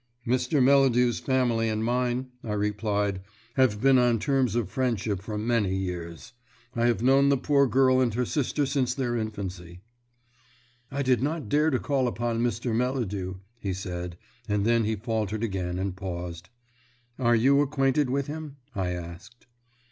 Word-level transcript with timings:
"Mr. 0.25 0.63
Melladew's 0.63 1.19
family 1.19 1.69
and 1.69 1.85
mine," 1.85 2.31
I 2.43 2.53
replied, 2.53 3.21
"have 3.53 3.79
been 3.83 3.99
on 3.99 4.17
terms 4.17 4.55
of 4.55 4.67
friendship 4.71 5.21
for 5.21 5.37
many 5.37 5.75
years. 5.75 6.33
I 6.75 6.87
have 6.87 7.03
known 7.03 7.29
the 7.29 7.37
poor 7.37 7.67
girl 7.67 8.01
and 8.01 8.11
her 8.15 8.25
sister 8.25 8.65
since 8.65 8.95
their 8.95 9.15
infancy." 9.15 9.81
"I 10.89 11.03
did 11.03 11.21
not 11.21 11.49
dare 11.49 11.69
to 11.69 11.77
call 11.77 12.07
upon 12.07 12.41
Mr. 12.41 12.73
Melladew," 12.73 13.35
he 13.59 13.73
said, 13.73 14.17
and 14.49 14.65
then 14.65 14.85
he 14.85 14.95
faltered 14.95 15.43
again 15.43 15.77
and 15.77 15.95
paused. 15.95 16.49
"Are 17.19 17.35
you 17.35 17.61
acquainted 17.61 18.09
with 18.09 18.25
him?" 18.25 18.55
I 18.73 18.93
asked. 18.93 19.45